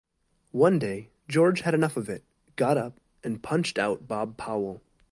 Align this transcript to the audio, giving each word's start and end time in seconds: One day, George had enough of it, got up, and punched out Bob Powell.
One 0.55 0.79
day, 0.79 1.11
George 1.27 1.61
had 1.61 1.75
enough 1.75 1.95
of 1.95 2.09
it, 2.09 2.23
got 2.55 2.75
up, 2.75 2.99
and 3.23 3.43
punched 3.43 3.77
out 3.77 4.07
Bob 4.07 4.35
Powell. 4.35 4.81